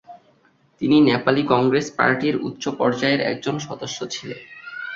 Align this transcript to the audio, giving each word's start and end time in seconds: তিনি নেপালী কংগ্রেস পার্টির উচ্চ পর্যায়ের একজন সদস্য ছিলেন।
তিনি 0.81 0.97
নেপালী 1.01 1.43
কংগ্রেস 1.43 1.87
পার্টির 1.97 2.35
উচ্চ 2.41 2.63
পর্যায়ের 2.79 3.21
একজন 3.31 3.55
সদস্য 3.59 3.99
ছিলেন। 4.09 4.39